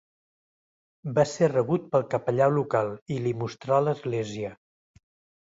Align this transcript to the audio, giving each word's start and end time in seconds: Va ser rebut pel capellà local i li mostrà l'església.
Va 1.19 1.25
ser 1.31 1.49
rebut 1.51 1.85
pel 1.91 2.05
capellà 2.15 2.47
local 2.55 2.91
i 3.17 3.19
li 3.27 3.35
mostrà 3.45 3.81
l'església. 3.91 4.53